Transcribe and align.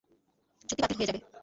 চুক্তি 0.69 0.81
বাতিল 0.83 0.97
হয়ে 0.99 1.09
যাবে। 1.09 1.19